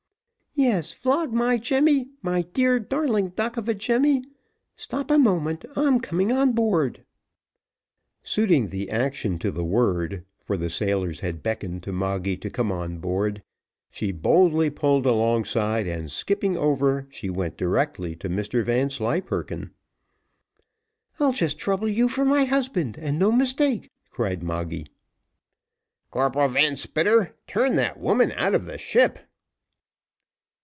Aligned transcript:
Yes, 0.53 0.91
flog 0.91 1.31
my 1.31 1.57
Jemmy, 1.57 2.09
my 2.21 2.41
dear 2.41 2.77
darling 2.77 3.29
duck 3.29 3.55
of 3.55 3.69
a 3.69 3.73
Jemmy 3.73 4.25
stop 4.75 5.09
a 5.09 5.17
minute 5.17 5.63
I'm 5.77 6.01
coming 6.01 6.29
aboard." 6.29 7.05
Suiting 8.21 8.67
the 8.67 8.89
action 8.89 9.39
to 9.39 9.49
the 9.49 9.63
word, 9.63 10.25
for 10.39 10.57
the 10.57 10.69
sailors 10.69 11.21
had 11.21 11.41
beckoned 11.41 11.83
to 11.83 11.93
Moggy 11.93 12.35
to 12.35 12.49
come 12.49 12.69
on 12.69 12.97
board, 12.97 13.41
she 13.89 14.11
boldly 14.11 14.69
pulled 14.69 15.05
alongside, 15.05 15.87
and 15.87 16.11
skipping 16.11 16.57
over, 16.57 17.07
she 17.09 17.29
went 17.29 17.53
up 17.53 17.57
direct 17.57 17.95
to 17.95 18.29
Mr 18.29 18.61
Vanslyperken. 18.63 19.71
"I'll 21.17 21.33
just 21.33 21.59
trouble 21.59 21.87
you 21.87 22.09
for 22.09 22.25
my 22.25 22.43
husband, 22.43 22.97
and 22.97 23.17
no 23.17 23.31
mistake," 23.31 23.89
cried 24.11 24.43
Moggy. 24.43 24.87
"Corporal 26.11 26.49
Van 26.49 26.75
Spitter, 26.75 27.35
turn 27.47 27.75
that 27.77 27.97
woman 27.97 28.33
out 28.33 28.53
of 28.53 28.65
the 28.65 28.77
ship." 28.77 29.17